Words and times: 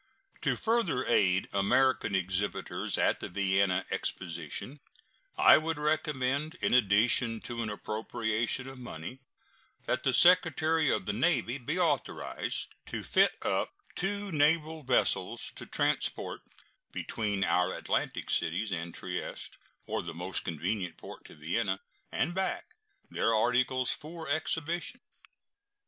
To 0.41 0.55
further 0.55 1.05
aid 1.05 1.47
American 1.53 2.15
exhibitors 2.15 2.97
at 2.97 3.19
the 3.19 3.29
Vienna 3.29 3.85
Exposition, 3.91 4.79
I 5.37 5.59
would 5.59 5.77
recommend, 5.77 6.55
in 6.55 6.73
addition 6.73 7.39
to 7.41 7.61
an 7.61 7.69
appropriation 7.69 8.67
of 8.67 8.79
money, 8.79 9.19
that 9.85 10.01
the 10.01 10.11
Secretary 10.11 10.89
of 10.91 11.05
the 11.05 11.13
Navy 11.13 11.59
be 11.59 11.77
authorized 11.77 12.73
to 12.87 13.03
fit 13.03 13.35
up 13.43 13.75
two 13.93 14.31
naval 14.31 14.81
vessels 14.81 15.51
to 15.55 15.67
transport 15.67 16.41
between 16.91 17.43
our 17.43 17.71
Atlantic 17.71 18.31
cities 18.31 18.71
and 18.71 18.95
Trieste, 18.95 19.55
or 19.85 20.01
the 20.01 20.15
most 20.15 20.43
convenient 20.43 20.97
port 20.97 21.25
to 21.25 21.35
Vienna, 21.35 21.79
and 22.11 22.33
back, 22.33 22.73
their 23.11 23.35
articles 23.35 23.91
for 23.91 24.27
exhibition. 24.27 24.99